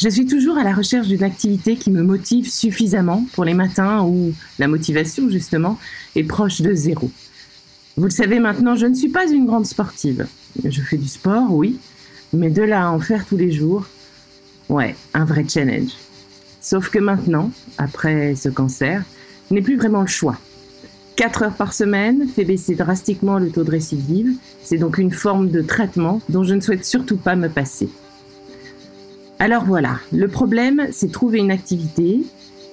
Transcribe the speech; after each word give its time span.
Je 0.00 0.08
suis 0.08 0.24
toujours 0.24 0.56
à 0.56 0.64
la 0.64 0.72
recherche 0.72 1.08
d'une 1.08 1.22
activité 1.22 1.76
qui 1.76 1.90
me 1.90 2.02
motive 2.02 2.48
suffisamment 2.48 3.26
pour 3.34 3.44
les 3.44 3.52
matins 3.52 4.02
où 4.02 4.32
la 4.58 4.66
motivation, 4.66 5.28
justement, 5.28 5.78
est 6.16 6.24
proche 6.24 6.62
de 6.62 6.72
zéro. 6.72 7.10
Vous 7.98 8.04
le 8.04 8.10
savez 8.10 8.40
maintenant, 8.40 8.76
je 8.76 8.86
ne 8.86 8.94
suis 8.94 9.10
pas 9.10 9.30
une 9.30 9.44
grande 9.44 9.66
sportive. 9.66 10.26
Je 10.64 10.80
fais 10.80 10.96
du 10.96 11.06
sport, 11.06 11.52
oui, 11.52 11.78
mais 12.32 12.48
de 12.48 12.62
là 12.62 12.86
à 12.86 12.90
en 12.90 12.98
faire 12.98 13.26
tous 13.26 13.36
les 13.36 13.52
jours, 13.52 13.84
ouais, 14.70 14.96
un 15.12 15.26
vrai 15.26 15.44
challenge. 15.46 15.90
Sauf 16.62 16.88
que 16.88 16.98
maintenant, 16.98 17.50
après 17.76 18.34
ce 18.36 18.48
cancer, 18.48 19.04
je 19.50 19.54
n'ai 19.54 19.60
plus 19.60 19.76
vraiment 19.76 20.00
le 20.00 20.06
choix. 20.06 20.38
4 21.16 21.42
heures 21.42 21.56
par 21.56 21.74
semaine 21.74 22.26
fait 22.26 22.46
baisser 22.46 22.74
drastiquement 22.74 23.38
le 23.38 23.50
taux 23.50 23.64
de 23.64 23.70
récidive. 23.70 24.32
C'est 24.64 24.78
donc 24.78 24.96
une 24.96 25.12
forme 25.12 25.50
de 25.50 25.60
traitement 25.60 26.22
dont 26.30 26.42
je 26.42 26.54
ne 26.54 26.62
souhaite 26.62 26.86
surtout 26.86 27.18
pas 27.18 27.36
me 27.36 27.50
passer. 27.50 27.90
Alors 29.42 29.64
voilà, 29.64 29.98
le 30.12 30.28
problème, 30.28 30.88
c'est 30.92 31.10
trouver 31.10 31.38
une 31.38 31.50
activité, 31.50 32.20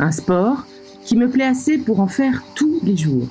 un 0.00 0.10
sport, 0.10 0.66
qui 1.04 1.14
me 1.14 1.30
plaît 1.30 1.44
assez 1.44 1.78
pour 1.78 2.00
en 2.00 2.08
faire 2.08 2.42
tous 2.56 2.80
les 2.82 2.96
jours. 2.96 3.28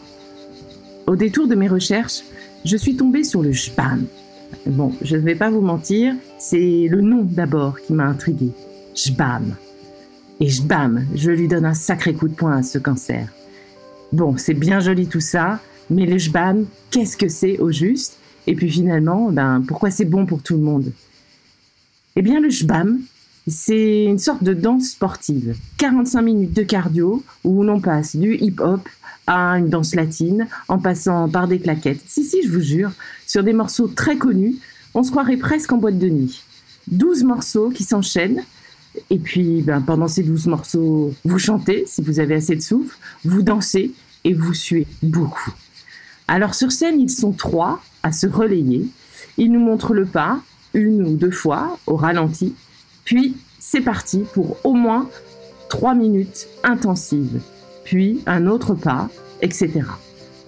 Au 1.05 1.17
détour 1.17 1.45
de 1.45 1.53
mes 1.53 1.67
recherches, 1.67 2.21
je 2.63 2.77
suis 2.77 2.95
tombée 2.95 3.25
sur 3.25 3.43
le 3.43 3.51
JBAM. 3.51 4.05
Bon, 4.67 4.93
je 5.01 5.17
ne 5.17 5.21
vais 5.21 5.35
pas 5.35 5.49
vous 5.49 5.59
mentir, 5.59 6.15
c'est 6.39 6.87
le 6.89 7.01
nom 7.01 7.23
d'abord 7.23 7.81
qui 7.81 7.91
m'a 7.91 8.05
intriguée. 8.05 8.53
JBAM. 8.95 9.57
Et 10.39 10.47
JBAM, 10.47 11.05
je 11.13 11.31
lui 11.31 11.49
donne 11.49 11.65
un 11.65 11.73
sacré 11.73 12.13
coup 12.13 12.29
de 12.29 12.35
poing 12.35 12.55
à 12.55 12.63
ce 12.63 12.77
cancer. 12.77 13.27
Bon, 14.13 14.37
c'est 14.37 14.53
bien 14.53 14.79
joli 14.79 15.07
tout 15.07 15.19
ça, 15.19 15.59
mais 15.89 16.05
le 16.05 16.17
JBAM, 16.17 16.67
qu'est-ce 16.89 17.17
que 17.17 17.27
c'est 17.27 17.59
au 17.59 17.69
juste? 17.69 18.17
Et 18.47 18.55
puis 18.55 18.71
finalement, 18.71 19.29
ben, 19.29 19.61
pourquoi 19.67 19.91
c'est 19.91 20.05
bon 20.05 20.25
pour 20.25 20.41
tout 20.41 20.55
le 20.55 20.63
monde? 20.63 20.93
Eh 22.15 22.21
bien, 22.21 22.39
le 22.39 22.49
JBAM, 22.49 23.01
c'est 23.47 24.05
une 24.05 24.19
sorte 24.19 24.43
de 24.43 24.53
danse 24.53 24.89
sportive. 24.89 25.55
45 25.77 26.21
minutes 26.21 26.53
de 26.53 26.63
cardio 26.63 27.23
où 27.43 27.63
l'on 27.63 27.79
passe 27.79 28.15
du 28.15 28.35
hip-hop 28.35 28.87
à 29.27 29.57
une 29.57 29.69
danse 29.69 29.95
latine 29.95 30.47
en 30.67 30.79
passant 30.79 31.29
par 31.29 31.47
des 31.47 31.59
claquettes. 31.59 32.01
Si, 32.07 32.23
si, 32.23 32.43
je 32.43 32.51
vous 32.51 32.61
jure, 32.61 32.91
sur 33.25 33.43
des 33.43 33.53
morceaux 33.53 33.87
très 33.87 34.17
connus, 34.17 34.55
on 34.93 35.03
se 35.03 35.11
croirait 35.11 35.37
presque 35.37 35.71
en 35.71 35.77
boîte 35.77 35.99
de 35.99 36.09
nuit. 36.09 36.43
12 36.87 37.23
morceaux 37.23 37.69
qui 37.69 37.83
s'enchaînent 37.83 38.43
et 39.09 39.19
puis, 39.19 39.61
ben, 39.61 39.81
pendant 39.81 40.07
ces 40.07 40.23
douze 40.23 40.47
morceaux, 40.47 41.13
vous 41.23 41.39
chantez 41.39 41.83
si 41.87 42.01
vous 42.01 42.19
avez 42.19 42.35
assez 42.35 42.55
de 42.55 42.61
souffle, 42.61 42.97
vous 43.23 43.41
dansez 43.41 43.93
et 44.23 44.33
vous 44.33 44.53
suez 44.53 44.87
beaucoup. 45.03 45.53
Alors 46.27 46.55
sur 46.55 46.71
scène, 46.71 46.99
ils 46.99 47.09
sont 47.09 47.31
trois 47.31 47.81
à 48.03 48.11
se 48.11 48.25
relayer. 48.25 48.85
Ils 49.37 49.51
nous 49.51 49.59
montrent 49.59 49.93
le 49.93 50.05
pas 50.05 50.39
une 50.73 51.03
ou 51.03 51.15
deux 51.15 51.31
fois 51.31 51.77
au 51.87 51.95
ralenti. 51.95 52.53
Puis 53.05 53.37
c'est 53.59 53.81
parti 53.81 54.23
pour 54.33 54.57
au 54.63 54.73
moins 54.73 55.09
trois 55.69 55.93
minutes 55.93 56.47
intensives. 56.63 57.39
Puis 57.85 58.21
un 58.25 58.47
autre 58.47 58.73
pas, 58.73 59.09
etc. 59.41 59.81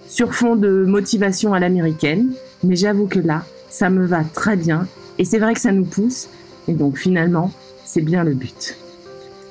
Sur 0.08 0.34
fond 0.34 0.56
de 0.56 0.84
motivation 0.84 1.54
à 1.54 1.60
l'américaine, 1.60 2.32
mais 2.64 2.76
j'avoue 2.76 3.06
que 3.06 3.20
là, 3.20 3.44
ça 3.70 3.90
me 3.90 4.04
va 4.04 4.24
très 4.24 4.56
bien. 4.56 4.86
Et 5.18 5.24
c'est 5.24 5.38
vrai 5.38 5.54
que 5.54 5.60
ça 5.60 5.72
nous 5.72 5.84
pousse. 5.84 6.28
Et 6.66 6.72
donc 6.72 6.98
finalement, 6.98 7.52
c'est 7.84 8.02
bien 8.02 8.24
le 8.24 8.34
but. 8.34 8.76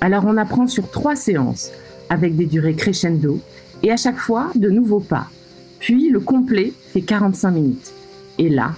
Alors 0.02 0.26
on 0.26 0.38
apprend 0.38 0.68
sur 0.68 0.90
trois 0.92 1.16
séances, 1.16 1.72
avec 2.10 2.36
des 2.36 2.46
durées 2.46 2.76
crescendo, 2.76 3.40
et 3.84 3.92
à 3.92 3.98
chaque 3.98 4.18
fois 4.18 4.52
de 4.56 4.70
nouveaux 4.70 5.00
pas. 5.00 5.28
Puis 5.80 6.10
le 6.10 6.20
complet 6.20 6.74
fait 6.92 7.02
45 7.02 7.52
minutes. 7.52 7.94
Et 8.38 8.50
là, 8.50 8.72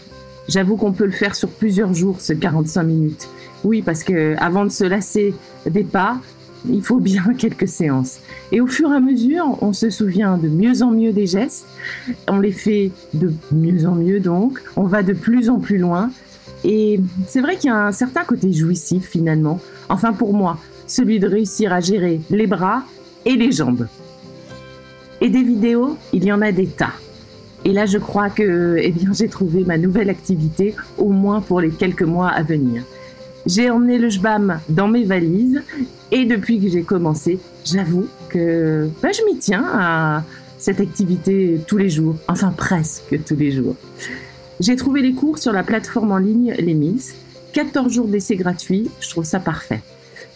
j'avoue 0.48 0.78
qu'on 0.78 0.94
peut 0.94 1.06
le 1.06 1.12
faire 1.12 1.36
sur 1.36 1.50
plusieurs 1.50 1.94
jours, 1.94 2.22
ce 2.22 2.34
45 2.34 2.84
minutes. 2.84 3.28
Oui, 3.64 3.82
parce 3.82 4.04
que 4.04 4.36
avant 4.38 4.66
de 4.66 4.70
se 4.70 4.84
lasser 4.84 5.34
des 5.70 5.84
pas, 5.84 6.18
il 6.68 6.82
faut 6.82 7.00
bien 7.00 7.24
quelques 7.38 7.68
séances. 7.68 8.20
Et 8.52 8.62
au 8.62 8.68
fur 8.68 8.92
et 8.92 8.96
à 8.96 9.00
mesure, 9.00 9.58
on 9.62 9.74
se 9.74 9.90
souvient 9.90 10.38
de 10.38 10.48
mieux 10.48 10.82
en 10.82 10.92
mieux 10.92 11.14
des 11.14 11.28
gestes, 11.28 11.66
on 12.28 12.40
les 12.40 12.52
fait 12.52 12.92
de 13.14 13.34
mieux 13.52 13.86
en 13.86 13.96
mieux 13.96 14.20
donc, 14.20 14.62
on 14.76 14.84
va 14.84 15.04
de 15.04 15.14
plus 15.14 15.50
en 15.50 15.60
plus 15.60 15.78
loin, 15.78 16.12
et 16.64 17.00
c'est 17.28 17.42
vrai 17.42 17.56
qu'il 17.56 17.70
y 17.70 17.74
a 17.74 17.88
un 17.88 17.92
certain 17.92 18.24
côté 18.24 18.52
jouissif 18.52 19.08
finalement, 19.08 19.60
enfin 19.88 20.14
pour 20.14 20.34
moi, 20.34 20.58
celui 20.88 21.20
de 21.20 21.28
réussir 21.28 21.72
à 21.72 21.80
gérer 21.80 22.20
les 22.30 22.48
bras 22.48 22.84
et 23.26 23.36
les 23.36 23.52
jambes. 23.52 23.88
Et 25.22 25.30
des 25.30 25.44
vidéos, 25.44 25.98
il 26.14 26.24
y 26.24 26.32
en 26.32 26.42
a 26.42 26.52
des 26.52 26.68
tas. 26.68 26.94
Et 27.66 27.74
là, 27.74 27.86
je 27.86 27.98
crois 27.98 28.30
que 28.30 28.78
eh 28.80 28.94
j'ai 29.12 29.28
trouvé 29.28 29.66
ma 29.66 29.78
nouvelle 29.78 30.10
activité, 30.10 30.76
au 30.98 31.10
moins 31.10 31.42
pour 31.42 31.60
les 31.60 31.72
quelques 31.72 32.04
mois 32.04 32.30
à 32.30 32.42
venir. 32.42 32.84
J'ai 33.50 33.72
emmené 33.72 33.98
le 33.98 34.10
JBAM 34.10 34.60
dans 34.70 34.88
mes 34.88 35.06
valises 35.06 35.64
et 36.12 36.26
depuis 36.26 36.62
que 36.62 36.70
j'ai 36.70 36.84
commencé, 36.84 37.40
j'avoue 37.66 38.06
que 38.30 38.88
bah, 39.02 39.10
je 39.12 39.24
m'y 39.24 39.40
tiens 39.40 39.66
à 39.74 40.24
cette 40.60 40.80
activité 40.80 41.60
tous 41.66 41.78
les 41.78 41.90
jours, 41.90 42.16
enfin 42.28 42.52
presque 42.56 43.18
tous 43.26 43.36
les 43.36 43.52
jours. 43.52 43.76
J'ai 44.60 44.76
trouvé 44.76 45.02
les 45.02 45.14
cours 45.14 45.40
sur 45.40 45.52
la 45.52 45.64
plateforme 45.64 46.12
en 46.12 46.20
ligne 46.20 46.54
Les 46.60 46.76
Mills. 46.76 47.02
14 47.54 47.92
jours 47.92 48.08
d'essai 48.08 48.36
gratuit, 48.36 48.92
je 49.00 49.10
trouve 49.10 49.24
ça 49.24 49.40
parfait. 49.40 49.82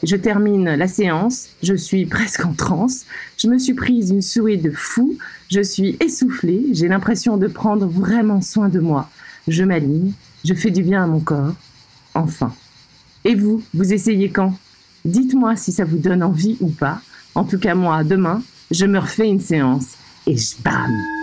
Je 0.01 0.15
termine 0.15 0.73
la 0.73 0.87
séance, 0.87 1.49
je 1.61 1.75
suis 1.75 2.07
presque 2.07 2.43
en 2.43 2.53
transe, 2.53 3.05
je 3.37 3.47
me 3.47 3.59
suis 3.59 3.75
prise 3.75 4.09
une 4.09 4.23
souhait 4.23 4.57
de 4.57 4.71
fou, 4.71 5.19
je 5.51 5.61
suis 5.61 5.97
essoufflée, 5.99 6.65
j'ai 6.71 6.87
l'impression 6.87 7.37
de 7.37 7.45
prendre 7.45 7.85
vraiment 7.85 8.41
soin 8.41 8.69
de 8.69 8.79
moi. 8.79 9.07
Je 9.47 9.63
m'aligne, 9.63 10.13
je 10.43 10.55
fais 10.55 10.71
du 10.71 10.81
bien 10.81 11.03
à 11.03 11.07
mon 11.07 11.19
corps. 11.19 11.53
Enfin. 12.15 12.51
Et 13.25 13.35
vous, 13.35 13.63
vous 13.73 13.93
essayez 13.93 14.29
quand? 14.29 14.53
Dites-moi 15.05 15.55
si 15.55 15.71
ça 15.71 15.85
vous 15.85 15.97
donne 15.97 16.23
envie 16.23 16.57
ou 16.59 16.69
pas. 16.69 17.01
En 17.35 17.43
tout 17.43 17.59
cas, 17.59 17.75
moi, 17.75 18.03
demain, 18.03 18.41
je 18.71 18.85
me 18.85 18.99
refais 18.99 19.27
une 19.27 19.41
séance. 19.41 19.95
Et 20.27 20.37
je 20.37 20.55
bam 20.63 21.22